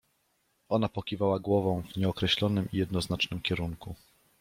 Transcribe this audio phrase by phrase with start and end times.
[0.69, 3.95] Ona pokiwała głową w nieokreślonym i jednoznacznym kierunku.